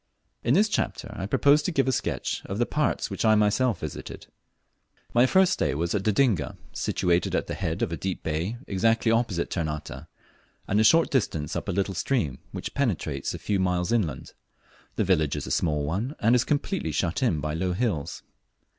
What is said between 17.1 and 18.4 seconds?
in by low hills.